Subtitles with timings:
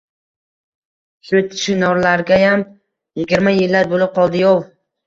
[1.29, 2.67] —Shu chinorlargayam...
[3.21, 4.69] yigirma yillar bo‘lib qol-di-yov?